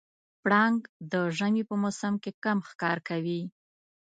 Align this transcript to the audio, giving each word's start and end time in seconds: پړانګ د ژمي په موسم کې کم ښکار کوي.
پړانګ 0.41 0.79
د 1.11 1.13
ژمي 1.37 1.63
په 1.69 1.75
موسم 1.81 2.13
کې 2.23 2.31
کم 2.43 2.57
ښکار 2.69 2.97
کوي. 3.09 3.41